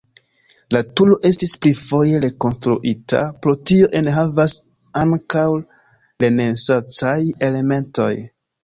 [0.75, 4.59] La turo estis pli foje rekonstruita, pro tio enhavas
[5.05, 5.47] ankaŭ
[6.27, 7.19] renesancaj
[7.53, 8.15] elementoj.